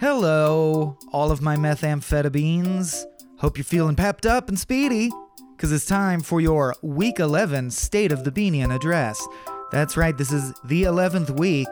Hello, 0.00 0.96
all 1.12 1.30
of 1.30 1.42
my 1.42 1.58
methamphetamines. 1.58 3.04
Hope 3.36 3.58
you're 3.58 3.64
feeling 3.64 3.96
pepped 3.96 4.24
up 4.24 4.48
and 4.48 4.58
speedy, 4.58 5.10
because 5.54 5.70
it's 5.72 5.84
time 5.84 6.22
for 6.22 6.40
your 6.40 6.74
Week 6.80 7.20
11 7.20 7.70
State 7.70 8.10
of 8.10 8.24
the 8.24 8.32
Beanian 8.32 8.74
address. 8.74 9.22
That's 9.70 9.98
right, 9.98 10.16
this 10.16 10.32
is 10.32 10.54
the 10.64 10.84
11th 10.84 11.38
week 11.38 11.68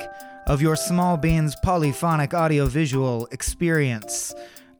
of 0.46 0.60
your 0.60 0.76
Small 0.76 1.16
Beans 1.16 1.56
polyphonic 1.64 2.34
audiovisual 2.34 3.28
experience. 3.32 4.34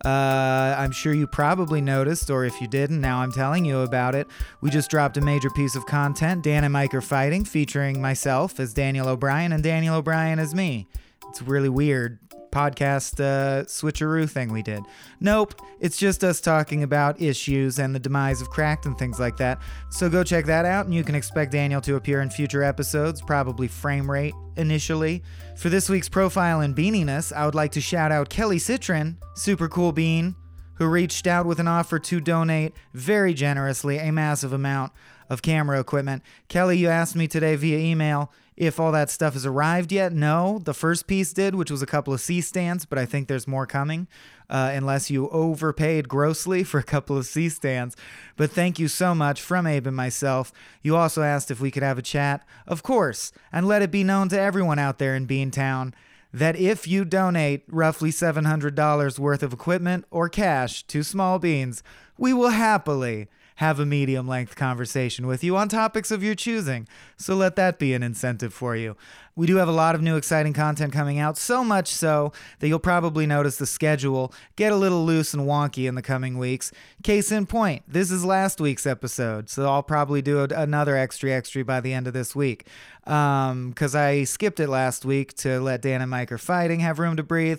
Uh, 0.04 0.76
I'm 0.76 0.92
sure 0.92 1.14
you 1.14 1.26
probably 1.26 1.80
noticed, 1.80 2.28
or 2.28 2.44
if 2.44 2.60
you 2.60 2.68
didn't, 2.68 3.00
now 3.00 3.20
I'm 3.20 3.32
telling 3.32 3.64
you 3.64 3.78
about 3.78 4.14
it. 4.14 4.26
We 4.60 4.68
just 4.68 4.90
dropped 4.90 5.16
a 5.16 5.22
major 5.22 5.48
piece 5.48 5.74
of 5.74 5.86
content. 5.86 6.44
Dan 6.44 6.64
and 6.64 6.72
Mike 6.74 6.92
are 6.92 7.00
fighting, 7.00 7.46
featuring 7.46 8.02
myself 8.02 8.60
as 8.60 8.74
Daniel 8.74 9.08
O'Brien 9.08 9.52
and 9.52 9.62
Daniel 9.62 9.96
O'Brien 9.96 10.38
as 10.38 10.54
me. 10.54 10.86
It's 11.30 11.40
really 11.40 11.70
weird 11.70 12.18
podcast 12.58 13.20
uh, 13.20 13.64
switcheroo 13.64 14.28
thing 14.28 14.52
we 14.52 14.62
did. 14.62 14.82
Nope, 15.20 15.54
it's 15.78 15.96
just 15.96 16.24
us 16.24 16.40
talking 16.40 16.82
about 16.82 17.20
issues 17.20 17.78
and 17.78 17.94
the 17.94 18.00
demise 18.00 18.40
of 18.40 18.50
Cracked 18.50 18.86
and 18.86 18.98
things 18.98 19.20
like 19.20 19.36
that. 19.36 19.60
So 19.90 20.08
go 20.08 20.24
check 20.24 20.46
that 20.46 20.64
out, 20.64 20.86
and 20.86 20.94
you 20.94 21.04
can 21.04 21.14
expect 21.14 21.52
Daniel 21.52 21.80
to 21.82 21.94
appear 21.94 22.20
in 22.20 22.30
future 22.30 22.64
episodes, 22.64 23.22
probably 23.22 23.68
frame 23.68 24.10
rate 24.10 24.34
initially. 24.56 25.22
For 25.56 25.68
this 25.68 25.88
week's 25.88 26.08
profile 26.08 26.62
in 26.62 26.74
beaniness, 26.74 27.32
I 27.32 27.44
would 27.44 27.54
like 27.54 27.72
to 27.72 27.80
shout 27.80 28.10
out 28.10 28.28
Kelly 28.28 28.58
Citron, 28.58 29.18
super 29.36 29.68
cool 29.68 29.92
bean, 29.92 30.34
who 30.74 30.86
reached 30.86 31.26
out 31.26 31.46
with 31.46 31.60
an 31.60 31.68
offer 31.68 31.98
to 31.98 32.20
donate 32.20 32.72
very 32.94 33.34
generously 33.34 33.98
a 33.98 34.12
massive 34.12 34.52
amount 34.52 34.92
of 35.28 35.42
camera 35.42 35.78
equipment. 35.80 36.22
Kelly, 36.48 36.78
you 36.78 36.88
asked 36.88 37.16
me 37.16 37.28
today 37.28 37.56
via 37.56 37.78
email 37.78 38.32
if 38.58 38.80
all 38.80 38.90
that 38.90 39.08
stuff 39.08 39.34
has 39.34 39.46
arrived 39.46 39.92
yet. 39.92 40.12
No, 40.12 40.58
the 40.64 40.74
first 40.74 41.06
piece 41.06 41.32
did, 41.32 41.54
which 41.54 41.70
was 41.70 41.80
a 41.80 41.86
couple 41.86 42.12
of 42.12 42.20
C 42.20 42.40
stands, 42.40 42.84
but 42.84 42.98
I 42.98 43.06
think 43.06 43.28
there's 43.28 43.46
more 43.46 43.66
coming, 43.66 44.08
uh, 44.50 44.72
unless 44.74 45.10
you 45.10 45.28
overpaid 45.28 46.08
grossly 46.08 46.64
for 46.64 46.78
a 46.78 46.82
couple 46.82 47.16
of 47.16 47.26
C 47.26 47.48
stands. 47.48 47.96
But 48.36 48.50
thank 48.50 48.80
you 48.80 48.88
so 48.88 49.14
much 49.14 49.40
from 49.40 49.66
Abe 49.66 49.86
and 49.86 49.96
myself. 49.96 50.52
You 50.82 50.96
also 50.96 51.22
asked 51.22 51.52
if 51.52 51.60
we 51.60 51.70
could 51.70 51.84
have 51.84 51.98
a 51.98 52.02
chat. 52.02 52.44
Of 52.66 52.82
course, 52.82 53.32
and 53.52 53.68
let 53.68 53.82
it 53.82 53.92
be 53.92 54.02
known 54.02 54.28
to 54.30 54.40
everyone 54.40 54.80
out 54.80 54.98
there 54.98 55.14
in 55.14 55.26
Beantown 55.26 55.92
that 56.32 56.56
if 56.56 56.86
you 56.86 57.04
donate 57.04 57.62
roughly 57.68 58.10
$700 58.10 59.18
worth 59.18 59.42
of 59.42 59.52
equipment 59.52 60.04
or 60.10 60.28
cash 60.28 60.82
to 60.88 61.02
Small 61.02 61.38
Beans, 61.38 61.82
we 62.18 62.32
will 62.32 62.50
happily 62.50 63.28
have 63.58 63.80
a 63.80 63.86
medium 63.86 64.28
length 64.28 64.54
conversation 64.54 65.26
with 65.26 65.42
you 65.42 65.56
on 65.56 65.68
topics 65.68 66.12
of 66.12 66.22
your 66.22 66.36
choosing. 66.36 66.86
So 67.16 67.34
let 67.34 67.56
that 67.56 67.76
be 67.76 67.92
an 67.92 68.04
incentive 68.04 68.54
for 68.54 68.76
you. 68.76 68.96
We 69.34 69.48
do 69.48 69.56
have 69.56 69.66
a 69.66 69.72
lot 69.72 69.96
of 69.96 70.00
new 70.00 70.16
exciting 70.16 70.52
content 70.52 70.92
coming 70.92 71.18
out, 71.18 71.36
so 71.36 71.64
much 71.64 71.88
so 71.88 72.32
that 72.60 72.68
you'll 72.68 72.78
probably 72.78 73.26
notice 73.26 73.56
the 73.56 73.66
schedule 73.66 74.32
get 74.54 74.70
a 74.70 74.76
little 74.76 75.04
loose 75.04 75.34
and 75.34 75.42
wonky 75.42 75.88
in 75.88 75.96
the 75.96 76.02
coming 76.02 76.38
weeks. 76.38 76.70
Case 77.02 77.32
in 77.32 77.46
point, 77.46 77.82
this 77.88 78.12
is 78.12 78.24
last 78.24 78.60
week's 78.60 78.86
episode, 78.86 79.50
so 79.50 79.68
I'll 79.68 79.82
probably 79.82 80.22
do 80.22 80.40
another 80.44 80.96
extra 80.96 81.32
extra 81.32 81.64
by 81.64 81.80
the 81.80 81.92
end 81.92 82.06
of 82.06 82.12
this 82.12 82.36
week. 82.36 82.64
Um, 83.08 83.72
cuz 83.72 83.92
I 83.92 84.22
skipped 84.22 84.60
it 84.60 84.68
last 84.68 85.04
week 85.04 85.34
to 85.38 85.58
let 85.58 85.82
Dan 85.82 86.00
and 86.00 86.10
Mike 86.10 86.30
are 86.30 86.38
fighting 86.38 86.78
have 86.78 87.00
room 87.00 87.16
to 87.16 87.24
breathe. 87.24 87.58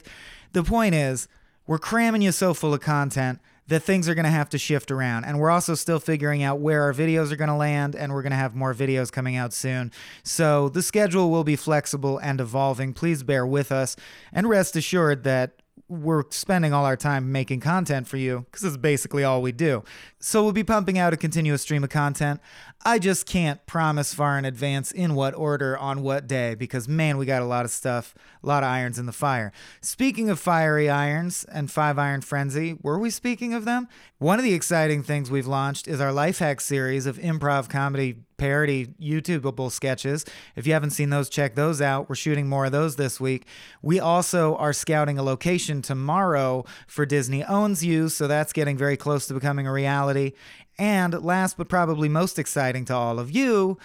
The 0.53 0.63
point 0.63 0.95
is, 0.95 1.27
we're 1.67 1.77
cramming 1.77 2.21
you 2.21 2.31
so 2.31 2.53
full 2.53 2.73
of 2.73 2.79
content 2.79 3.39
that 3.69 3.83
things 3.83 4.09
are 4.09 4.15
going 4.15 4.25
to 4.25 4.31
have 4.31 4.49
to 4.49 4.57
shift 4.57 4.91
around. 4.91 5.25
And 5.25 5.39
we're 5.39 5.51
also 5.51 5.75
still 5.75 5.99
figuring 5.99 6.43
out 6.43 6.59
where 6.59 6.83
our 6.83 6.93
videos 6.93 7.31
are 7.31 7.35
going 7.35 7.49
to 7.49 7.55
land, 7.55 7.95
and 7.95 8.11
we're 8.11 8.23
going 8.23 8.31
to 8.31 8.37
have 8.37 8.55
more 8.55 8.73
videos 8.73 9.11
coming 9.11 9.35
out 9.35 9.53
soon. 9.53 9.91
So 10.23 10.69
the 10.69 10.81
schedule 10.81 11.29
will 11.29 11.43
be 11.43 11.55
flexible 11.55 12.17
and 12.17 12.41
evolving. 12.41 12.93
Please 12.93 13.23
bear 13.23 13.45
with 13.45 13.71
us 13.71 13.95
and 14.33 14.49
rest 14.49 14.75
assured 14.75 15.23
that 15.23 15.61
we're 15.87 16.23
spending 16.29 16.73
all 16.73 16.85
our 16.85 16.95
time 16.95 17.31
making 17.31 17.59
content 17.59 18.07
for 18.07 18.17
you 18.17 18.45
because 18.45 18.63
it's 18.63 18.77
basically 18.77 19.23
all 19.23 19.41
we 19.41 19.51
do. 19.51 19.83
So 20.19 20.43
we'll 20.43 20.51
be 20.51 20.63
pumping 20.63 20.99
out 20.99 21.13
a 21.13 21.17
continuous 21.17 21.63
stream 21.63 21.83
of 21.83 21.89
content. 21.89 22.39
I 22.85 22.97
just 22.97 23.25
can't 23.25 23.65
promise 23.65 24.13
far 24.13 24.37
in 24.37 24.45
advance 24.45 24.93
in 24.93 25.13
what 25.13 25.35
order 25.35 25.77
on 25.77 26.01
what 26.01 26.27
day 26.27 26.55
because 26.55 26.87
man, 26.87 27.17
we 27.17 27.25
got 27.25 27.41
a 27.41 27.45
lot 27.45 27.65
of 27.65 27.71
stuff, 27.71 28.15
a 28.41 28.47
lot 28.47 28.63
of 28.63 28.69
irons 28.69 28.97
in 28.97 29.05
the 29.05 29.11
fire. 29.11 29.51
Speaking 29.81 30.29
of 30.29 30.39
fiery 30.39 30.89
irons 30.89 31.45
and 31.51 31.69
Five 31.69 31.99
Iron 31.99 32.21
Frenzy, 32.21 32.77
were 32.81 32.97
we 32.97 33.09
speaking 33.09 33.53
of 33.53 33.65
them? 33.65 33.89
One 34.17 34.39
of 34.39 34.45
the 34.45 34.53
exciting 34.53 35.03
things 35.03 35.29
we've 35.29 35.45
launched 35.45 35.89
is 35.89 35.99
our 35.99 36.13
life 36.13 36.39
hack 36.39 36.61
series 36.61 37.05
of 37.05 37.17
improv 37.17 37.67
comedy 37.67 38.23
parody 38.37 38.87
YouTubeable 39.01 39.69
sketches. 39.69 40.25
If 40.55 40.65
you 40.65 40.73
haven't 40.73 40.91
seen 40.91 41.09
those, 41.09 41.29
check 41.29 41.55
those 41.55 41.81
out. 41.81 42.07
We're 42.07 42.15
shooting 42.15 42.47
more 42.47 42.65
of 42.65 42.71
those 42.71 42.95
this 42.95 43.19
week. 43.19 43.45
We 43.81 43.99
also 43.99 44.55
are 44.55 44.73
scouting 44.73 45.19
a 45.19 45.23
location 45.23 45.81
tomorrow 45.81 46.63
for 46.87 47.05
Disney 47.05 47.43
Owns 47.43 47.83
You, 47.83 48.07
so 48.07 48.27
that's 48.27 48.53
getting 48.53 48.77
very 48.77 48.95
close 48.95 49.27
to 49.27 49.33
becoming 49.33 49.67
a 49.67 49.73
reality. 49.73 50.31
And 50.79 51.21
last 51.25 51.57
but 51.57 51.67
probably 51.67 52.07
most 52.07 52.39
exciting 52.39 52.85
to 52.85 52.95
all 52.95 53.19
of 53.19 53.29
you, 53.29 53.77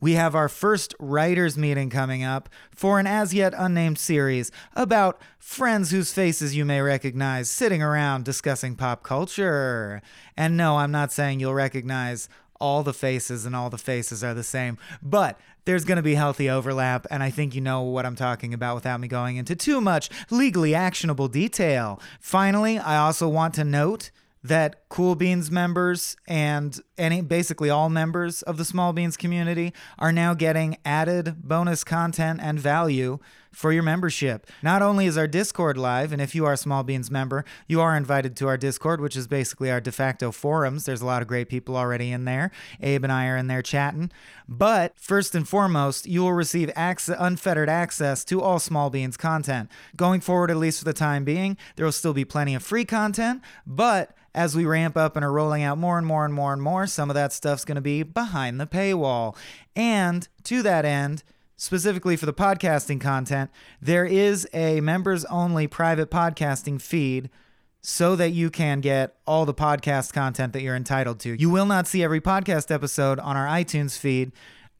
we 0.00 0.12
have 0.12 0.36
our 0.36 0.48
first 0.48 0.94
writers' 1.00 1.58
meeting 1.58 1.90
coming 1.90 2.22
up 2.22 2.48
for 2.70 3.00
an 3.00 3.06
as 3.08 3.34
yet 3.34 3.52
unnamed 3.56 3.98
series 3.98 4.52
about 4.74 5.20
friends 5.38 5.90
whose 5.90 6.12
faces 6.12 6.54
you 6.54 6.64
may 6.64 6.80
recognize 6.80 7.50
sitting 7.50 7.82
around 7.82 8.24
discussing 8.24 8.76
pop 8.76 9.02
culture. 9.02 10.00
And 10.36 10.56
no, 10.56 10.76
I'm 10.76 10.92
not 10.92 11.10
saying 11.10 11.40
you'll 11.40 11.52
recognize 11.52 12.28
all 12.60 12.84
the 12.84 12.94
faces 12.94 13.44
and 13.44 13.56
all 13.56 13.68
the 13.68 13.76
faces 13.76 14.22
are 14.22 14.34
the 14.34 14.44
same. 14.44 14.78
But 15.02 15.40
there's 15.64 15.84
going 15.84 15.96
to 15.96 16.02
be 16.02 16.14
healthy 16.14 16.48
overlap, 16.48 17.08
and 17.10 17.24
I 17.24 17.30
think 17.30 17.56
you 17.56 17.60
know 17.60 17.82
what 17.82 18.06
I'm 18.06 18.14
talking 18.14 18.54
about 18.54 18.76
without 18.76 19.00
me 19.00 19.08
going 19.08 19.36
into 19.36 19.56
too 19.56 19.80
much 19.80 20.10
legally 20.30 20.76
actionable 20.76 21.26
detail. 21.26 22.00
Finally, 22.20 22.78
I 22.78 22.98
also 22.98 23.28
want 23.28 23.54
to 23.54 23.64
note 23.64 24.12
that 24.48 24.88
Cool 24.88 25.14
Beans 25.14 25.50
members 25.50 26.16
and 26.26 26.78
any 26.98 27.20
basically 27.20 27.70
all 27.70 27.88
members 27.88 28.42
of 28.42 28.56
the 28.56 28.64
Small 28.64 28.92
Beans 28.92 29.16
community 29.16 29.72
are 29.98 30.12
now 30.12 30.34
getting 30.34 30.78
added 30.84 31.42
bonus 31.42 31.84
content 31.84 32.40
and 32.42 32.58
value 32.58 33.18
for 33.56 33.72
your 33.72 33.82
membership. 33.82 34.46
Not 34.62 34.82
only 34.82 35.06
is 35.06 35.16
our 35.16 35.26
Discord 35.26 35.78
live, 35.78 36.12
and 36.12 36.20
if 36.20 36.34
you 36.34 36.44
are 36.44 36.52
a 36.52 36.58
Small 36.58 36.82
Beans 36.82 37.10
member, 37.10 37.42
you 37.66 37.80
are 37.80 37.96
invited 37.96 38.36
to 38.36 38.48
our 38.48 38.58
Discord, 38.58 39.00
which 39.00 39.16
is 39.16 39.26
basically 39.26 39.70
our 39.70 39.80
de 39.80 39.90
facto 39.90 40.30
forums. 40.30 40.84
There's 40.84 41.00
a 41.00 41.06
lot 41.06 41.22
of 41.22 41.28
great 41.28 41.48
people 41.48 41.74
already 41.74 42.12
in 42.12 42.26
there. 42.26 42.50
Abe 42.82 43.04
and 43.04 43.12
I 43.12 43.28
are 43.28 43.36
in 43.38 43.46
there 43.46 43.62
chatting. 43.62 44.10
But 44.46 44.92
first 44.98 45.34
and 45.34 45.48
foremost, 45.48 46.06
you 46.06 46.20
will 46.20 46.34
receive 46.34 46.70
unfettered 46.76 47.70
access 47.70 48.24
to 48.26 48.42
all 48.42 48.58
Small 48.58 48.90
Beans 48.90 49.16
content. 49.16 49.70
Going 49.96 50.20
forward, 50.20 50.50
at 50.50 50.58
least 50.58 50.80
for 50.80 50.84
the 50.84 50.92
time 50.92 51.24
being, 51.24 51.56
there 51.76 51.86
will 51.86 51.92
still 51.92 52.12
be 52.12 52.26
plenty 52.26 52.54
of 52.54 52.62
free 52.62 52.84
content, 52.84 53.40
but 53.66 54.14
as 54.36 54.54
we 54.54 54.66
ramp 54.66 54.98
up 54.98 55.16
and 55.16 55.24
are 55.24 55.32
rolling 55.32 55.62
out 55.62 55.78
more 55.78 55.96
and 55.96 56.06
more 56.06 56.26
and 56.26 56.34
more 56.34 56.52
and 56.52 56.60
more, 56.60 56.85
some 56.86 57.10
of 57.10 57.14
that 57.14 57.32
stuff's 57.32 57.64
going 57.64 57.76
to 57.76 57.80
be 57.80 58.02
behind 58.02 58.60
the 58.60 58.66
paywall. 58.66 59.36
And 59.74 60.26
to 60.44 60.62
that 60.62 60.84
end, 60.84 61.22
specifically 61.56 62.16
for 62.16 62.26
the 62.26 62.34
podcasting 62.34 63.00
content, 63.00 63.50
there 63.80 64.04
is 64.04 64.48
a 64.52 64.80
members 64.80 65.24
only 65.26 65.66
private 65.66 66.10
podcasting 66.10 66.80
feed 66.80 67.30
so 67.80 68.16
that 68.16 68.30
you 68.30 68.50
can 68.50 68.80
get 68.80 69.16
all 69.26 69.46
the 69.46 69.54
podcast 69.54 70.12
content 70.12 70.52
that 70.52 70.62
you're 70.62 70.74
entitled 70.74 71.20
to. 71.20 71.40
You 71.40 71.50
will 71.50 71.66
not 71.66 71.86
see 71.86 72.02
every 72.02 72.20
podcast 72.20 72.74
episode 72.74 73.20
on 73.20 73.36
our 73.36 73.46
iTunes 73.46 73.96
feed 73.96 74.32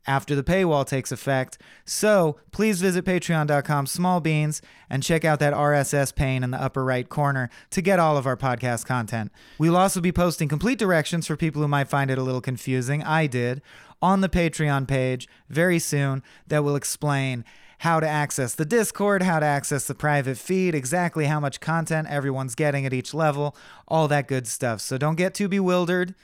after 0.06 0.34
the 0.34 0.43
paywall 0.43 0.87
takes 0.87 1.12
effect. 1.12 1.59
So 1.84 2.37
please 2.53 2.81
visit 2.81 3.05
patreon.com 3.05 3.87
smallbeans 3.87 4.61
and 4.89 5.03
check 5.03 5.25
out 5.25 5.41
that 5.41 5.55
RSS 5.55 6.15
pane 6.15 6.43
in 6.43 6.50
the 6.50 6.62
upper 6.62 6.84
right 6.84 7.09
corner 7.09 7.50
to 7.71 7.83
get 7.83 7.99
all 7.99 8.16
of 8.16 8.27
our 8.27 8.37
podcast 8.37 8.87
content. 8.87 9.33
We'll 9.59 9.77
also 9.77 10.00
be 10.00 10.12
posting 10.12 10.49
complete 10.49 10.78
directions 10.78 11.27
for 11.27 11.37
people 11.37 11.62
who 11.62 11.69
might 11.69 11.89
find 11.89 12.11
it 12.11 12.19
a 12.19 12.22
little 12.22 12.41
confusing. 12.41 13.03
I 13.03 13.27
did 13.27 13.62
on 14.03 14.21
the 14.21 14.28
Patreon 14.28 14.87
page 14.87 15.28
very 15.49 15.78
soon 15.78 16.22
that 16.47 16.62
will 16.62 16.77
explain 16.77 17.45
how 17.81 18.00
to 18.00 18.09
access 18.09 18.55
the 18.55 18.65
Discord, 18.65 19.22
how 19.22 19.39
to 19.39 19.47
access 19.47 19.87
the 19.87 19.95
private 19.95 20.39
feed, 20.39 20.75
exactly 20.75 21.27
how 21.27 21.41
much 21.41 21.61
content 21.61 22.09
everyone's 22.09 22.55
getting 22.55 22.86
at 22.86 22.95
each 22.95 23.13
level, 23.13 23.54
all 23.86 24.09
that 24.09 24.28
good 24.28 24.47
stuff. 24.47 24.80
So 24.80 24.97
don't 24.97 25.16
get 25.16 25.34
too 25.34 25.48
bewildered 25.48 26.15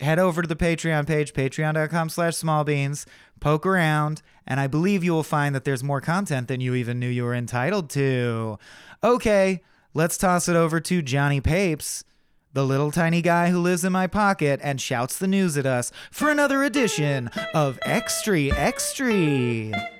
head 0.00 0.18
over 0.18 0.42
to 0.42 0.48
the 0.48 0.56
Patreon 0.56 1.06
page, 1.06 1.32
patreon.com 1.32 2.08
slash 2.08 2.34
smallbeans, 2.34 3.06
poke 3.40 3.66
around, 3.66 4.22
and 4.46 4.60
I 4.60 4.66
believe 4.66 5.04
you 5.04 5.12
will 5.12 5.22
find 5.22 5.54
that 5.54 5.64
there's 5.64 5.84
more 5.84 6.00
content 6.00 6.48
than 6.48 6.60
you 6.60 6.74
even 6.74 6.98
knew 6.98 7.08
you 7.08 7.24
were 7.24 7.34
entitled 7.34 7.90
to. 7.90 8.58
Okay, 9.02 9.62
let's 9.94 10.18
toss 10.18 10.48
it 10.48 10.56
over 10.56 10.80
to 10.80 11.02
Johnny 11.02 11.40
Papes, 11.40 12.04
the 12.52 12.64
little 12.64 12.90
tiny 12.90 13.22
guy 13.22 13.50
who 13.50 13.60
lives 13.60 13.84
in 13.84 13.92
my 13.92 14.06
pocket 14.06 14.60
and 14.62 14.80
shouts 14.80 15.18
the 15.18 15.28
news 15.28 15.56
at 15.56 15.66
us 15.66 15.92
for 16.10 16.30
another 16.30 16.62
edition 16.62 17.28
of 17.54 17.78
Extra 17.82 18.50
Extra. 18.50 19.97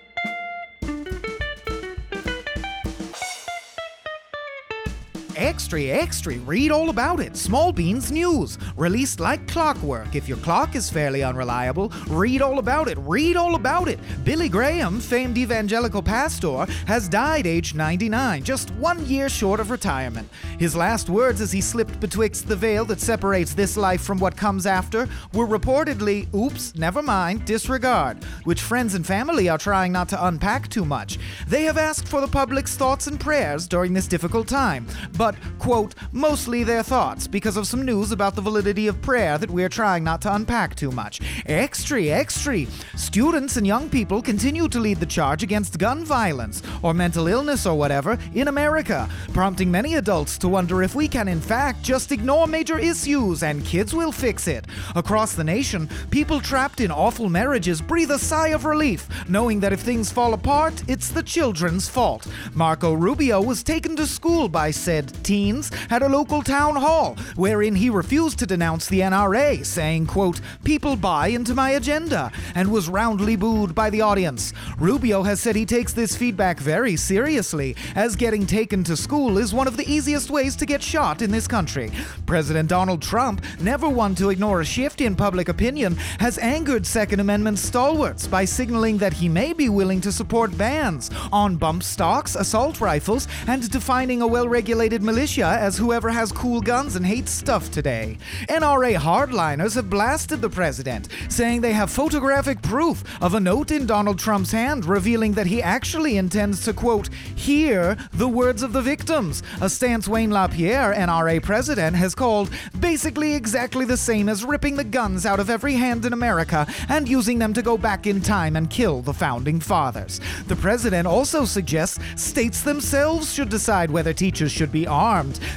Extra, 5.58 5.82
extra, 5.86 6.34
read 6.46 6.70
all 6.70 6.88
about 6.88 7.18
it. 7.18 7.36
Small 7.36 7.72
Beans 7.72 8.12
News, 8.12 8.58
released 8.76 9.18
like 9.18 9.48
clockwork. 9.48 10.14
If 10.14 10.28
your 10.28 10.38
clock 10.38 10.76
is 10.76 10.88
fairly 10.88 11.24
unreliable, 11.24 11.92
read 12.06 12.42
all 12.42 12.60
about 12.60 12.86
it. 12.86 12.96
Read 13.00 13.34
all 13.34 13.56
about 13.56 13.88
it. 13.88 13.98
Billy 14.22 14.48
Graham, 14.48 15.00
famed 15.00 15.36
evangelical 15.36 16.00
pastor, 16.00 16.64
has 16.86 17.08
died 17.08 17.44
aged 17.44 17.74
99, 17.74 18.44
just 18.44 18.70
one 18.76 19.04
year 19.06 19.28
short 19.28 19.58
of 19.58 19.72
retirement. 19.72 20.28
His 20.60 20.76
last 20.76 21.10
words 21.10 21.40
as 21.40 21.50
he 21.50 21.60
slipped 21.60 21.98
betwixt 21.98 22.46
the 22.46 22.54
veil 22.54 22.84
that 22.84 23.00
separates 23.00 23.52
this 23.52 23.76
life 23.76 24.02
from 24.02 24.20
what 24.20 24.36
comes 24.36 24.64
after 24.64 25.08
were 25.34 25.48
reportedly, 25.48 26.32
oops, 26.32 26.72
never 26.76 27.02
mind, 27.02 27.44
disregard, 27.46 28.22
which 28.44 28.60
friends 28.60 28.94
and 28.94 29.04
family 29.04 29.48
are 29.48 29.58
trying 29.58 29.90
not 29.90 30.08
to 30.10 30.26
unpack 30.26 30.68
too 30.68 30.84
much. 30.84 31.18
They 31.48 31.64
have 31.64 31.78
asked 31.78 32.06
for 32.06 32.20
the 32.20 32.28
public's 32.28 32.76
thoughts 32.76 33.08
and 33.08 33.18
prayers 33.18 33.66
during 33.66 33.92
this 33.92 34.06
difficult 34.06 34.46
time, 34.46 34.86
but, 35.16 35.34
quote, 35.58 35.94
mostly 36.12 36.64
their 36.64 36.82
thoughts 36.82 37.26
because 37.26 37.56
of 37.56 37.66
some 37.66 37.84
news 37.84 38.12
about 38.12 38.34
the 38.34 38.40
validity 38.40 38.86
of 38.86 39.00
prayer 39.02 39.38
that 39.38 39.50
we're 39.50 39.68
trying 39.68 40.04
not 40.04 40.20
to 40.22 40.34
unpack 40.34 40.74
too 40.74 40.90
much. 40.90 41.20
Extra, 41.46 42.02
extra. 42.04 42.66
Students 42.96 43.56
and 43.56 43.66
young 43.66 43.90
people 43.90 44.22
continue 44.22 44.68
to 44.68 44.80
lead 44.80 44.98
the 44.98 45.06
charge 45.06 45.42
against 45.42 45.78
gun 45.78 46.04
violence 46.04 46.62
or 46.82 46.94
mental 46.94 47.28
illness 47.28 47.66
or 47.66 47.76
whatever 47.76 48.18
in 48.34 48.48
America, 48.48 49.08
prompting 49.32 49.70
many 49.70 49.96
adults 49.96 50.38
to 50.38 50.48
wonder 50.48 50.82
if 50.82 50.94
we 50.94 51.06
can, 51.08 51.28
in 51.28 51.40
fact, 51.40 51.82
just 51.82 52.12
ignore 52.12 52.46
major 52.46 52.78
issues 52.78 53.42
and 53.42 53.64
kids 53.64 53.94
will 53.94 54.12
fix 54.12 54.48
it. 54.48 54.66
Across 54.94 55.34
the 55.34 55.44
nation, 55.44 55.88
people 56.10 56.40
trapped 56.40 56.80
in 56.80 56.90
awful 56.90 57.28
marriages 57.28 57.80
breathe 57.80 58.10
a 58.10 58.18
sigh 58.18 58.48
of 58.48 58.64
relief, 58.64 59.08
knowing 59.28 59.60
that 59.60 59.72
if 59.72 59.80
things 59.80 60.10
fall 60.10 60.34
apart, 60.34 60.82
it's 60.88 61.10
the 61.10 61.22
children's 61.22 61.88
fault. 61.88 62.26
Marco 62.54 62.92
Rubio 62.94 63.40
was 63.42 63.62
taken 63.62 63.96
to 63.96 64.06
school 64.06 64.48
by 64.48 64.70
said 64.70 65.08
teens 65.38 65.70
at 65.88 66.02
a 66.02 66.08
local 66.08 66.42
town 66.42 66.74
hall, 66.74 67.16
wherein 67.36 67.74
he 67.76 67.90
refused 67.90 68.38
to 68.40 68.46
denounce 68.46 68.88
the 68.88 69.00
NRA, 69.00 69.64
saying, 69.64 70.06
quote, 70.06 70.40
people 70.64 70.96
buy 70.96 71.28
into 71.28 71.54
my 71.54 71.70
agenda, 71.70 72.32
and 72.56 72.72
was 72.72 72.88
roundly 72.88 73.36
booed 73.36 73.72
by 73.72 73.88
the 73.88 74.00
audience. 74.00 74.52
Rubio 74.78 75.22
has 75.22 75.38
said 75.40 75.54
he 75.54 75.64
takes 75.64 75.92
this 75.92 76.16
feedback 76.16 76.58
very 76.58 76.96
seriously, 76.96 77.76
as 77.94 78.16
getting 78.16 78.46
taken 78.46 78.82
to 78.84 78.96
school 78.96 79.38
is 79.38 79.54
one 79.54 79.68
of 79.68 79.76
the 79.76 79.88
easiest 79.88 80.28
ways 80.28 80.56
to 80.56 80.66
get 80.66 80.82
shot 80.82 81.22
in 81.22 81.30
this 81.30 81.46
country. 81.46 81.92
President 82.26 82.68
Donald 82.68 83.00
Trump, 83.00 83.44
never 83.60 83.88
one 83.88 84.16
to 84.16 84.30
ignore 84.30 84.60
a 84.60 84.64
shift 84.64 85.00
in 85.00 85.14
public 85.14 85.48
opinion, 85.48 85.94
has 86.18 86.38
angered 86.38 86.84
Second 86.84 87.20
Amendment 87.20 87.60
stalwarts 87.60 88.26
by 88.26 88.44
signaling 88.44 88.98
that 88.98 89.12
he 89.12 89.28
may 89.28 89.52
be 89.52 89.68
willing 89.68 90.00
to 90.00 90.10
support 90.10 90.56
bans 90.58 91.10
on 91.32 91.54
bump 91.54 91.84
stocks, 91.84 92.34
assault 92.34 92.80
rifles, 92.80 93.28
and 93.46 93.70
defining 93.70 94.20
a 94.22 94.26
well 94.26 94.48
regulated 94.48 95.02
militia 95.18 95.58
as 95.60 95.76
whoever 95.76 96.10
has 96.10 96.30
cool 96.30 96.60
guns 96.60 96.94
and 96.94 97.04
hates 97.04 97.32
stuff 97.32 97.72
today. 97.72 98.16
NRA 98.48 98.94
hardliners 98.94 99.74
have 99.74 99.90
blasted 99.90 100.40
the 100.40 100.48
president, 100.48 101.08
saying 101.28 101.60
they 101.60 101.72
have 101.72 101.90
photographic 101.90 102.62
proof 102.62 103.02
of 103.20 103.34
a 103.34 103.40
note 103.40 103.72
in 103.72 103.84
Donald 103.84 104.20
Trump's 104.20 104.52
hand 104.52 104.84
revealing 104.84 105.32
that 105.32 105.48
he 105.48 105.60
actually 105.60 106.18
intends 106.18 106.64
to, 106.64 106.72
quote, 106.72 107.08
hear 107.34 107.96
the 108.12 108.28
words 108.28 108.62
of 108.62 108.72
the 108.72 108.80
victims, 108.80 109.42
a 109.60 109.68
stance 109.68 110.06
Wayne 110.06 110.30
LaPierre, 110.30 110.94
NRA 110.94 111.42
president, 111.42 111.96
has 111.96 112.14
called 112.14 112.48
basically 112.78 113.34
exactly 113.34 113.84
the 113.84 113.96
same 113.96 114.28
as 114.28 114.44
ripping 114.44 114.76
the 114.76 114.84
guns 114.84 115.26
out 115.26 115.40
of 115.40 115.50
every 115.50 115.74
hand 115.74 116.04
in 116.04 116.12
America 116.12 116.64
and 116.88 117.08
using 117.08 117.40
them 117.40 117.52
to 117.54 117.62
go 117.62 117.76
back 117.76 118.06
in 118.06 118.20
time 118.20 118.54
and 118.54 118.70
kill 118.70 119.02
the 119.02 119.12
founding 119.12 119.58
fathers. 119.58 120.20
The 120.46 120.54
president 120.54 121.08
also 121.08 121.44
suggests 121.44 121.98
states 122.14 122.62
themselves 122.62 123.34
should 123.34 123.48
decide 123.48 123.90
whether 123.90 124.12
teachers 124.12 124.52
should 124.52 124.70
be 124.70 124.86
armed 124.86 125.07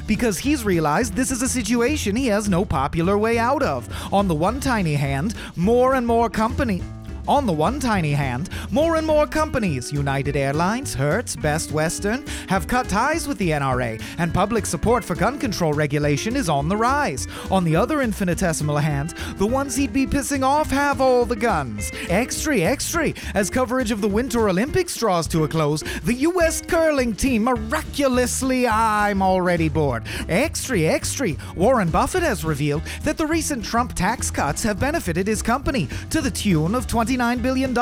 because 0.07 0.37
he's 0.37 0.63
realized 0.63 1.13
this 1.13 1.31
is 1.31 1.41
a 1.41 1.49
situation 1.49 2.15
he 2.15 2.27
has 2.27 2.47
no 2.47 2.63
popular 2.63 3.17
way 3.17 3.37
out 3.37 3.61
of. 3.61 3.89
On 4.13 4.27
the 4.27 4.35
one 4.35 4.59
tiny 4.59 4.93
hand, 4.93 5.35
more 5.55 5.95
and 5.95 6.07
more 6.07 6.29
company 6.29 6.81
on 7.27 7.45
the 7.45 7.53
one 7.53 7.79
tiny 7.79 8.11
hand, 8.11 8.49
more 8.71 8.95
and 8.95 9.05
more 9.05 9.27
companies, 9.27 9.91
United 9.91 10.35
Airlines, 10.35 10.93
Hertz, 10.93 11.35
Best 11.35 11.71
Western, 11.71 12.25
have 12.47 12.67
cut 12.67 12.89
ties 12.89 13.27
with 13.27 13.37
the 13.37 13.51
NRA, 13.51 14.01
and 14.17 14.33
public 14.33 14.65
support 14.65 15.03
for 15.03 15.15
gun 15.15 15.37
control 15.37 15.73
regulation 15.73 16.35
is 16.35 16.49
on 16.49 16.67
the 16.67 16.77
rise. 16.77 17.27
On 17.49 17.63
the 17.63 17.75
other 17.75 18.01
infinitesimal 18.01 18.77
hand, 18.77 19.11
the 19.37 19.45
ones 19.45 19.75
he'd 19.75 19.93
be 19.93 20.07
pissing 20.07 20.43
off 20.43 20.69
have 20.69 21.01
all 21.01 21.25
the 21.25 21.35
guns. 21.35 21.91
Extra, 22.09 22.59
extra, 22.59 23.13
as 23.33 23.49
coverage 23.49 23.91
of 23.91 24.01
the 24.01 24.07
Winter 24.07 24.49
Olympics 24.49 24.95
draws 24.97 25.27
to 25.27 25.43
a 25.43 25.47
close, 25.47 25.83
the 26.03 26.13
U.S. 26.13 26.61
curling 26.61 27.13
team 27.13 27.43
miraculously, 27.43 28.67
I'm 28.67 29.21
already 29.21 29.69
bored. 29.69 30.03
Extra, 30.27 30.79
extra, 30.79 31.35
Warren 31.55 31.89
Buffett 31.89 32.23
has 32.23 32.43
revealed 32.43 32.83
that 33.03 33.17
the 33.17 33.27
recent 33.27 33.63
Trump 33.63 33.93
tax 33.93 34.31
cuts 34.31 34.63
have 34.63 34.79
benefited 34.79 35.27
his 35.27 35.41
company 35.41 35.87
to 36.09 36.21
the 36.21 36.31
tune 36.31 36.75
of 36.75 36.87
20 36.87 37.10
$29 37.17 37.41
billion. 37.41 37.73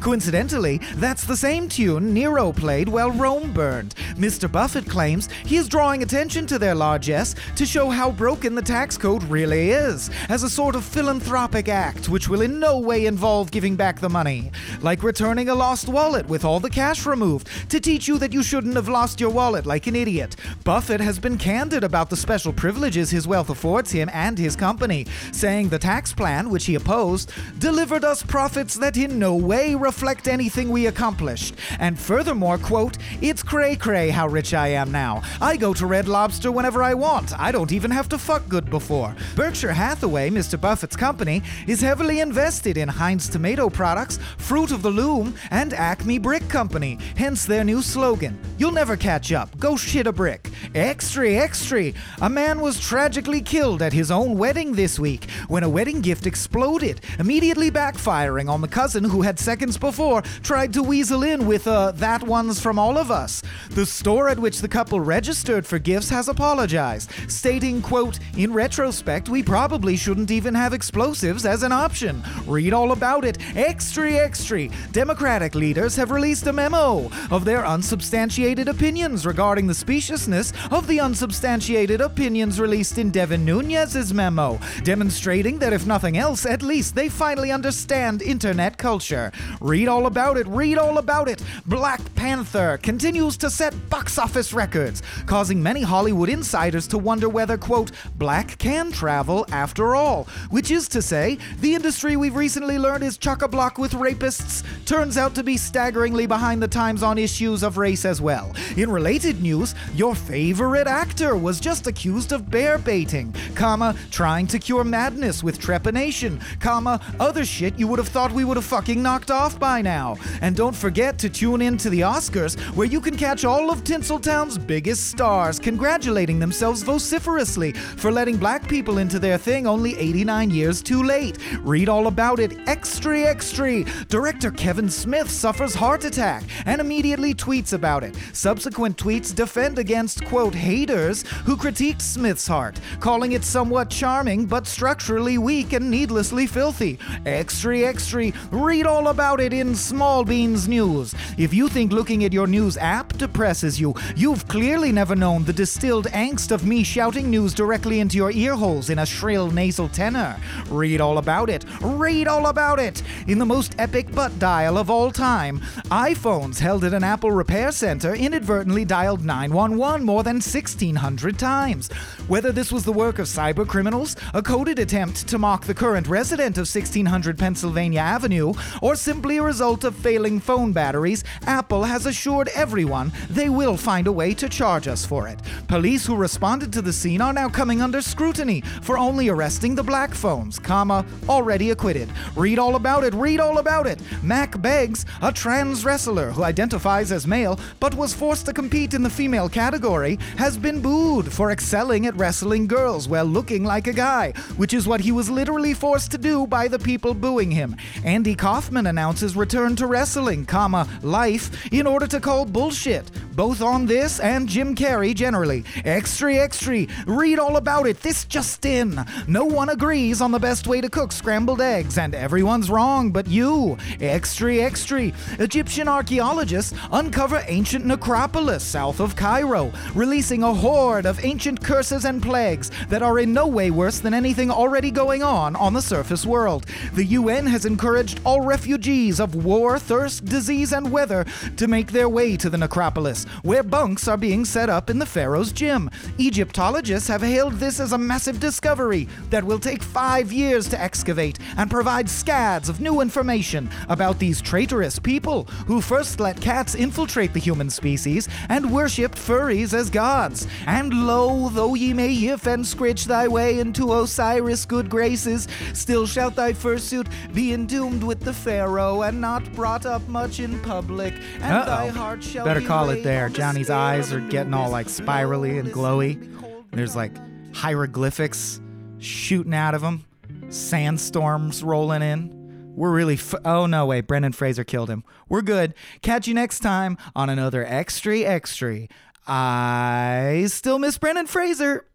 Coincidentally, 0.00 0.78
that's 0.96 1.24
the 1.24 1.36
same 1.36 1.68
tune 1.68 2.12
Nero 2.12 2.52
played 2.52 2.88
while 2.88 3.10
Rome 3.10 3.52
burned. 3.52 3.94
Mr. 4.16 4.50
Buffett 4.50 4.88
claims 4.88 5.28
he 5.44 5.56
is 5.56 5.68
drawing 5.68 6.02
attention 6.02 6.46
to 6.46 6.58
their 6.58 6.74
largesse 6.74 7.34
to 7.54 7.66
show 7.66 7.88
how 7.90 8.10
broken 8.10 8.54
the 8.54 8.62
tax 8.62 8.96
code 8.96 9.22
really 9.24 9.70
is, 9.70 10.10
as 10.28 10.42
a 10.42 10.50
sort 10.50 10.74
of 10.74 10.84
philanthropic 10.84 11.68
act 11.68 12.08
which 12.08 12.28
will 12.28 12.42
in 12.42 12.58
no 12.58 12.78
way 12.78 13.06
involve 13.06 13.50
giving 13.50 13.76
back 13.76 14.00
the 14.00 14.08
money. 14.08 14.50
Like 14.80 15.02
returning 15.02 15.48
a 15.48 15.54
lost 15.54 15.88
wallet 15.88 16.26
with 16.28 16.44
all 16.44 16.60
the 16.60 16.70
cash 16.70 17.06
removed 17.06 17.48
to 17.70 17.80
teach 17.80 18.08
you 18.08 18.18
that 18.18 18.32
you 18.32 18.42
shouldn't 18.42 18.74
have 18.74 18.88
lost 18.88 19.20
your 19.20 19.30
wallet 19.30 19.66
like 19.66 19.86
an 19.86 19.96
idiot. 19.96 20.36
Buffett 20.64 21.00
has 21.00 21.18
been 21.18 21.38
candid 21.38 21.84
about 21.84 22.10
the 22.10 22.16
special 22.16 22.52
privileges 22.52 23.10
his 23.10 23.28
wealth 23.28 23.50
affords 23.50 23.90
him 23.90 24.08
and 24.12 24.38
his 24.38 24.56
company, 24.56 25.06
saying 25.32 25.68
the 25.68 25.78
tax 25.78 26.12
plan, 26.12 26.50
which 26.50 26.66
he 26.66 26.74
opposed, 26.74 27.30
delivered 27.58 28.04
us 28.04 28.22
profit 28.22 28.55
profits 28.56 28.76
that 28.76 28.96
in 28.96 29.18
no 29.18 29.36
way 29.36 29.74
reflect 29.74 30.26
anything 30.26 30.70
we 30.70 30.86
accomplished. 30.86 31.54
And 31.78 31.98
furthermore, 31.98 32.56
quote, 32.56 32.96
it's 33.20 33.42
cray 33.42 33.76
cray 33.76 34.08
how 34.08 34.28
rich 34.28 34.54
I 34.54 34.68
am 34.68 34.90
now. 34.90 35.20
I 35.42 35.58
go 35.58 35.74
to 35.74 35.84
Red 35.84 36.08
Lobster 36.08 36.50
whenever 36.50 36.82
I 36.82 36.94
want. 36.94 37.38
I 37.38 37.52
don't 37.52 37.70
even 37.70 37.90
have 37.90 38.08
to 38.08 38.16
fuck 38.16 38.48
good 38.48 38.70
before. 38.70 39.14
Berkshire 39.34 39.74
Hathaway, 39.74 40.30
Mr. 40.30 40.58
Buffett's 40.58 40.96
company, 40.96 41.42
is 41.66 41.82
heavily 41.82 42.20
invested 42.20 42.78
in 42.78 42.88
Heinz 42.88 43.28
tomato 43.28 43.68
products, 43.68 44.18
Fruit 44.38 44.72
of 44.72 44.80
the 44.80 44.90
Loom, 44.90 45.34
and 45.50 45.74
Acme 45.74 46.18
Brick 46.18 46.48
Company, 46.48 46.98
hence 47.14 47.44
their 47.44 47.62
new 47.62 47.82
slogan 47.82 48.38
You'll 48.58 48.72
never 48.72 48.96
catch 48.96 49.32
up. 49.32 49.56
Go 49.58 49.76
shit 49.76 50.06
a 50.06 50.12
brick. 50.12 50.50
Extra, 50.74 51.30
extra. 51.30 51.92
A 52.22 52.28
man 52.28 52.60
was 52.60 52.80
tragically 52.80 53.42
killed 53.42 53.82
at 53.82 53.92
his 53.92 54.10
own 54.10 54.38
wedding 54.38 54.72
this 54.72 54.98
week 54.98 55.30
when 55.48 55.62
a 55.62 55.68
wedding 55.68 56.00
gift 56.00 56.26
exploded, 56.26 57.02
immediately 57.18 57.70
backfiring 57.70 58.45
on 58.48 58.60
the 58.60 58.68
cousin 58.68 59.04
who 59.04 59.22
had 59.22 59.38
seconds 59.38 59.76
before 59.76 60.22
tried 60.42 60.72
to 60.72 60.82
weasel 60.82 61.22
in 61.22 61.46
with 61.46 61.66
a 61.66 61.92
that 61.96 62.22
one's 62.22 62.60
from 62.60 62.78
all 62.78 62.98
of 62.98 63.10
us. 63.10 63.42
The 63.70 63.86
store 63.86 64.28
at 64.28 64.38
which 64.38 64.60
the 64.60 64.68
couple 64.68 65.00
registered 65.00 65.66
for 65.66 65.78
gifts 65.78 66.10
has 66.10 66.28
apologized, 66.28 67.10
stating, 67.28 67.82
quote, 67.82 68.18
in 68.36 68.52
retrospect, 68.52 69.28
we 69.28 69.42
probably 69.42 69.96
shouldn't 69.96 70.30
even 70.30 70.54
have 70.54 70.72
explosives 70.72 71.44
as 71.44 71.62
an 71.62 71.72
option. 71.72 72.22
Read 72.46 72.72
all 72.72 72.92
about 72.92 73.24
it. 73.24 73.38
Extra, 73.56 74.12
extra. 74.12 74.68
Democratic 74.92 75.54
leaders 75.54 75.96
have 75.96 76.10
released 76.10 76.46
a 76.46 76.52
memo 76.52 77.10
of 77.30 77.44
their 77.44 77.66
unsubstantiated 77.66 78.68
opinions 78.68 79.26
regarding 79.26 79.66
the 79.66 79.74
speciousness 79.74 80.52
of 80.70 80.86
the 80.86 81.00
unsubstantiated 81.00 82.00
opinions 82.00 82.60
released 82.60 82.98
in 82.98 83.10
Devin 83.10 83.44
Nunes's 83.44 84.14
memo, 84.14 84.58
demonstrating 84.84 85.58
that 85.58 85.72
if 85.72 85.86
nothing 85.86 86.16
else, 86.16 86.46
at 86.46 86.62
least 86.62 86.94
they 86.94 87.08
finally 87.08 87.50
understand 87.50 88.22
internet 88.36 88.76
culture. 88.76 89.32
Read 89.62 89.88
all 89.88 90.04
about 90.04 90.36
it, 90.36 90.46
read 90.46 90.76
all 90.76 90.98
about 90.98 91.26
it. 91.26 91.42
Black 91.64 92.02
Panther 92.16 92.78
continues 92.82 93.38
to 93.38 93.48
set 93.48 93.72
box 93.88 94.18
office 94.18 94.52
records, 94.52 95.02
causing 95.24 95.62
many 95.62 95.80
Hollywood 95.80 96.28
insiders 96.28 96.86
to 96.88 96.98
wonder 96.98 97.30
whether, 97.30 97.56
quote, 97.56 97.92
black 98.16 98.58
can 98.58 98.92
travel 98.92 99.46
after 99.52 99.96
all. 99.96 100.24
Which 100.50 100.70
is 100.70 100.86
to 100.88 101.00
say, 101.00 101.38
the 101.60 101.74
industry 101.74 102.14
we've 102.18 102.36
recently 102.36 102.78
learned 102.78 103.04
is 103.04 103.16
chock 103.16 103.40
a 103.40 103.48
block 103.48 103.78
with 103.78 103.92
rapists 103.92 104.62
turns 104.84 105.16
out 105.16 105.34
to 105.36 105.42
be 105.42 105.56
staggeringly 105.56 106.26
behind 106.26 106.62
the 106.62 106.68
times 106.68 107.02
on 107.02 107.16
issues 107.16 107.62
of 107.62 107.78
race 107.78 108.04
as 108.04 108.20
well. 108.20 108.54
In 108.76 108.90
related 108.90 109.40
news, 109.40 109.74
your 109.94 110.14
favorite 110.14 110.86
actor 110.86 111.36
was 111.36 111.58
just 111.58 111.86
accused 111.86 112.32
of 112.32 112.50
bear 112.50 112.76
baiting, 112.76 113.34
comma, 113.54 113.94
trying 114.10 114.46
to 114.48 114.58
cure 114.58 114.84
madness 114.84 115.42
with 115.42 115.58
trepanation, 115.58 116.38
comma, 116.60 117.00
other 117.18 117.46
shit 117.46 117.78
you 117.78 117.86
would 117.86 117.98
have 117.98 118.08
thought 118.08 118.25
thought 118.26 118.34
we 118.34 118.44
would 118.44 118.56
have 118.56 118.64
fucking 118.64 119.00
knocked 119.00 119.30
off 119.30 119.56
by 119.56 119.80
now. 119.80 120.16
And 120.40 120.56
don't 120.56 120.74
forget 120.74 121.16
to 121.18 121.30
tune 121.30 121.62
in 121.62 121.76
to 121.78 121.90
the 121.90 122.00
Oscars, 122.00 122.58
where 122.74 122.86
you 122.86 123.00
can 123.00 123.16
catch 123.16 123.44
all 123.44 123.70
of 123.70 123.84
Tinseltown's 123.84 124.58
biggest 124.58 125.10
stars 125.10 125.60
congratulating 125.60 126.40
themselves 126.40 126.82
vociferously 126.82 127.72
for 127.72 128.10
letting 128.10 128.36
black 128.36 128.68
people 128.68 128.98
into 128.98 129.20
their 129.20 129.38
thing 129.38 129.64
only 129.66 129.96
89 129.96 130.50
years 130.50 130.82
too 130.82 131.04
late. 131.04 131.38
Read 131.60 131.88
all 131.88 132.08
about 132.08 132.40
it 132.40 132.58
extra 132.66 133.20
extra. 133.20 133.84
Director 134.08 134.50
Kevin 134.50 134.90
Smith 134.90 135.30
suffers 135.30 135.74
heart 135.74 136.04
attack 136.04 136.42
and 136.64 136.80
immediately 136.80 137.32
tweets 137.32 137.74
about 137.74 138.02
it. 138.02 138.16
Subsequent 138.32 138.96
tweets 138.96 139.32
defend 139.32 139.78
against, 139.78 140.24
quote, 140.24 140.54
haters 140.54 141.22
who 141.44 141.56
critiqued 141.56 142.02
Smith's 142.02 142.48
heart, 142.48 142.80
calling 142.98 143.32
it 143.32 143.44
somewhat 143.44 143.88
charming 143.88 144.46
but 144.46 144.66
structurally 144.66 145.38
weak 145.38 145.72
and 145.72 145.88
needlessly 145.88 146.46
filthy. 146.48 146.98
Extra, 147.24 147.78
extra. 147.80 148.15
Read 148.16 148.86
all 148.86 149.08
about 149.08 149.40
it 149.40 149.52
in 149.52 149.74
Small 149.74 150.24
Beans 150.24 150.66
News. 150.66 151.14
If 151.36 151.52
you 151.52 151.68
think 151.68 151.92
looking 151.92 152.24
at 152.24 152.32
your 152.32 152.46
news 152.46 152.78
app 152.78 153.12
depresses 153.18 153.78
you, 153.78 153.94
you've 154.16 154.48
clearly 154.48 154.90
never 154.90 155.14
known 155.14 155.44
the 155.44 155.52
distilled 155.52 156.06
angst 156.06 156.50
of 156.50 156.64
me 156.64 156.82
shouting 156.82 157.28
news 157.28 157.52
directly 157.52 158.00
into 158.00 158.16
your 158.16 158.30
ear 158.30 158.54
holes 158.54 158.88
in 158.88 159.00
a 159.00 159.04
shrill 159.04 159.50
nasal 159.50 159.90
tenor. 159.90 160.34
Read 160.70 161.02
all 161.02 161.18
about 161.18 161.50
it. 161.50 161.66
Read 161.82 162.26
all 162.26 162.46
about 162.46 162.78
it. 162.78 163.02
In 163.26 163.38
the 163.38 163.44
most 163.44 163.74
epic 163.78 164.10
butt 164.14 164.38
dial 164.38 164.78
of 164.78 164.88
all 164.88 165.10
time, 165.10 165.60
iPhones 165.90 166.58
held 166.58 166.84
at 166.84 166.94
an 166.94 167.04
Apple 167.04 167.30
repair 167.30 167.70
center 167.70 168.14
inadvertently 168.14 168.86
dialed 168.86 169.26
911 169.26 170.06
more 170.06 170.22
than 170.22 170.36
1,600 170.36 171.38
times. 171.38 171.92
Whether 172.28 172.50
this 172.50 172.72
was 172.72 172.84
the 172.84 172.92
work 172.92 173.18
of 173.18 173.26
cyber 173.26 173.68
criminals, 173.68 174.16
a 174.32 174.42
coded 174.42 174.78
attempt 174.78 175.28
to 175.28 175.36
mock 175.36 175.66
the 175.66 175.74
current 175.74 176.08
resident 176.08 176.56
of 176.56 176.62
1600 176.62 177.38
Pennsylvania 177.38 178.05
Avenue, 178.06 178.52
or 178.80 178.94
simply 178.94 179.38
a 179.38 179.42
result 179.42 179.82
of 179.82 179.96
failing 179.96 180.38
phone 180.38 180.72
batteries, 180.72 181.24
Apple 181.46 181.82
has 181.84 182.06
assured 182.06 182.48
everyone 182.54 183.12
they 183.28 183.48
will 183.48 183.76
find 183.76 184.06
a 184.06 184.12
way 184.12 184.32
to 184.34 184.48
charge 184.48 184.86
us 184.86 185.04
for 185.04 185.26
it. 185.26 185.40
Police 185.66 186.06
who 186.06 186.16
responded 186.16 186.72
to 186.72 186.82
the 186.82 186.92
scene 186.92 187.20
are 187.20 187.32
now 187.32 187.48
coming 187.48 187.82
under 187.82 188.00
scrutiny 188.00 188.60
for 188.82 188.96
only 188.96 189.28
arresting 189.28 189.74
the 189.74 189.82
black 189.82 190.14
phones, 190.14 190.58
comma, 190.58 191.04
already 191.28 191.70
acquitted. 191.70 192.08
Read 192.36 192.58
all 192.58 192.76
about 192.76 193.02
it, 193.02 193.12
read 193.14 193.40
all 193.40 193.58
about 193.58 193.86
it. 193.86 194.00
Mack 194.22 194.62
Beggs, 194.62 195.04
a 195.20 195.32
trans 195.32 195.84
wrestler 195.84 196.30
who 196.30 196.44
identifies 196.44 197.10
as 197.10 197.26
male 197.26 197.58
but 197.80 197.94
was 197.94 198.14
forced 198.14 198.46
to 198.46 198.52
compete 198.52 198.94
in 198.94 199.02
the 199.02 199.10
female 199.10 199.48
category, 199.48 200.18
has 200.38 200.56
been 200.56 200.80
booed 200.80 201.32
for 201.32 201.50
excelling 201.50 202.06
at 202.06 202.16
wrestling 202.16 202.68
girls 202.68 203.08
while 203.08 203.24
looking 203.24 203.64
like 203.64 203.88
a 203.88 203.92
guy, 203.92 204.32
which 204.56 204.72
is 204.72 204.86
what 204.86 205.00
he 205.00 205.10
was 205.10 205.28
literally 205.28 205.74
forced 205.74 206.10
to 206.12 206.18
do 206.18 206.46
by 206.46 206.68
the 206.68 206.78
people 206.78 207.14
booing 207.14 207.50
him. 207.50 207.76
Andy 208.04 208.34
Kaufman 208.34 208.86
announces 208.86 209.36
return 209.36 209.76
to 209.76 209.86
wrestling, 209.86 210.44
comma, 210.46 210.88
life, 211.02 211.72
in 211.72 211.86
order 211.86 212.06
to 212.06 212.20
call 212.20 212.44
bullshit, 212.44 213.10
both 213.34 213.62
on 213.62 213.86
this 213.86 214.20
and 214.20 214.48
Jim 214.48 214.74
Carrey 214.74 215.14
generally. 215.14 215.64
Extra, 215.84 216.34
extra, 216.34 216.86
read 217.06 217.38
all 217.38 217.56
about 217.56 217.86
it. 217.86 218.00
This 218.00 218.24
just 218.24 218.64
in. 218.64 219.04
No 219.26 219.44
one 219.44 219.68
agrees 219.68 220.20
on 220.20 220.30
the 220.30 220.38
best 220.38 220.66
way 220.66 220.80
to 220.80 220.88
cook 220.88 221.12
scrambled 221.12 221.60
eggs, 221.60 221.98
and 221.98 222.14
everyone's 222.14 222.70
wrong 222.70 223.10
but 223.10 223.26
you. 223.26 223.76
Extra, 224.00 224.56
extra. 224.56 225.12
Egyptian 225.38 225.88
archaeologists 225.88 226.76
uncover 226.92 227.42
ancient 227.46 227.84
necropolis 227.84 228.62
south 228.62 229.00
of 229.00 229.16
Cairo, 229.16 229.72
releasing 229.94 230.42
a 230.42 230.54
horde 230.54 231.06
of 231.06 231.24
ancient 231.24 231.62
curses 231.62 232.04
and 232.04 232.22
plagues 232.22 232.70
that 232.88 233.02
are 233.02 233.18
in 233.18 233.32
no 233.32 233.46
way 233.46 233.70
worse 233.70 233.98
than 233.98 234.14
anything 234.14 234.50
already 234.50 234.90
going 234.90 235.22
on 235.22 235.56
on 235.56 235.72
the 235.72 235.82
surface 235.82 236.24
world. 236.24 236.66
The 236.94 237.04
UN 237.04 237.46
has 237.46 237.66
encouraged 237.76 238.18
all 238.24 238.40
refugees 238.40 239.20
of 239.20 239.44
war, 239.44 239.78
thirst, 239.78 240.24
disease, 240.24 240.72
and 240.72 240.90
weather 240.90 241.26
to 241.58 241.68
make 241.68 241.92
their 241.92 242.08
way 242.08 242.34
to 242.34 242.48
the 242.48 242.56
necropolis, 242.56 243.24
where 243.42 243.62
bunks 243.62 244.08
are 244.08 244.16
being 244.16 244.46
set 244.46 244.70
up 244.70 244.88
in 244.88 244.98
the 244.98 245.04
pharaoh's 245.04 245.52
gym. 245.52 245.90
Egyptologists 246.16 247.06
have 247.06 247.20
hailed 247.20 247.52
this 247.52 247.78
as 247.78 247.92
a 247.92 247.98
massive 247.98 248.40
discovery 248.40 249.06
that 249.28 249.44
will 249.44 249.58
take 249.58 249.82
five 249.82 250.32
years 250.32 250.70
to 250.70 250.80
excavate 250.80 251.38
and 251.58 251.70
provide 251.70 252.08
scads 252.08 252.70
of 252.70 252.80
new 252.80 253.02
information 253.02 253.68
about 253.90 254.18
these 254.18 254.40
traitorous 254.40 254.98
people 254.98 255.44
who 255.66 255.82
first 255.82 256.18
let 256.18 256.40
cats 256.40 256.74
infiltrate 256.74 257.34
the 257.34 257.38
human 257.38 257.68
species 257.68 258.26
and 258.48 258.72
worshipped 258.72 259.18
furries 259.18 259.74
as 259.74 259.90
gods. 259.90 260.46
And 260.66 261.06
lo, 261.06 261.50
though 261.50 261.74
ye 261.74 261.92
may 261.92 262.16
yiff 262.16 262.46
and 262.46 262.66
scritch 262.66 263.04
thy 263.04 263.28
way 263.28 263.58
into 263.58 263.92
Osiris' 263.92 264.64
good 264.64 264.88
graces, 264.88 265.46
still 265.74 266.06
shalt 266.06 266.36
thy 266.36 266.54
fursuit 266.54 267.08
be 267.34 267.52
entombed 267.66 268.04
with 268.04 268.20
the 268.20 268.32
pharaoh 268.32 269.02
and 269.02 269.20
not 269.20 269.52
brought 269.54 269.86
up 269.86 270.06
much 270.08 270.38
in 270.38 270.60
public. 270.60 271.12
And 271.40 271.44
Uh-oh. 271.52 271.66
thy 271.66 271.88
heart 271.88 272.22
shall 272.22 272.44
Better 272.44 272.60
be 272.60 272.66
call 272.66 272.90
it 272.90 273.02
there. 273.02 273.28
Johnny's 273.28 273.70
eyes 273.70 274.12
are 274.12 274.20
getting 274.20 274.54
all 274.54 274.70
like 274.70 274.88
spirally 274.88 275.58
and 275.58 275.72
glowy. 275.72 276.38
cold 276.40 276.64
There's 276.70 276.94
like 276.94 277.12
hieroglyphics 277.54 278.60
shooting 278.98 279.52
out 279.54 279.74
of 279.74 279.82
him, 279.82 280.04
sandstorms 280.48 281.64
rolling 281.64 282.02
in. 282.02 282.72
We're 282.76 282.92
really. 282.92 283.14
F- 283.14 283.34
oh, 283.44 283.66
no, 283.66 283.86
wait. 283.86 284.06
Brendan 284.06 284.32
Fraser 284.32 284.62
killed 284.62 284.90
him. 284.90 285.02
We're 285.28 285.42
good. 285.42 285.74
Catch 286.02 286.28
you 286.28 286.34
next 286.34 286.60
time 286.60 286.98
on 287.16 287.30
another 287.30 287.64
Extra 287.66 288.20
Extra. 288.20 288.86
I 289.26 290.44
still 290.48 290.78
miss 290.78 290.98
Brendan 290.98 291.26
Fraser. 291.26 291.86